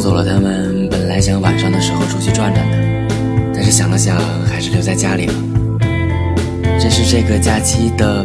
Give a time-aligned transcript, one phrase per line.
[0.00, 2.76] 送走了，他们本来想晚上的时候出去转转的，
[3.54, 4.16] 但是想了想，
[4.50, 5.34] 还是留在家里了。
[6.80, 8.24] 这是这个假期的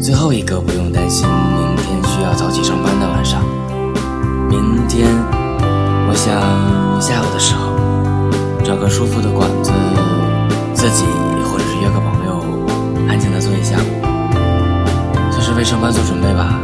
[0.00, 3.42] 最后一个不用担心明天需要早起上班的晚上。
[4.48, 5.06] 明天，
[6.08, 6.32] 我想
[6.98, 7.76] 下午的时候
[8.64, 9.70] 找个舒服的馆子，
[10.72, 11.04] 自己
[11.44, 12.40] 或者是约个朋友，
[13.10, 14.00] 安静的坐一下午，
[15.30, 16.58] 算是为上班做准备吧。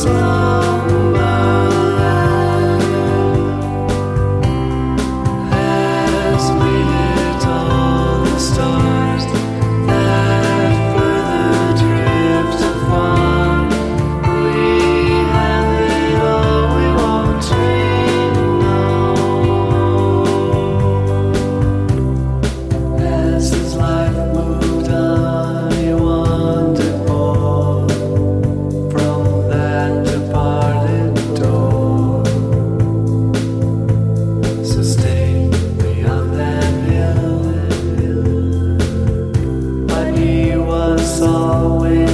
[0.00, 0.49] slow.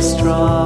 [0.07, 0.66] strong.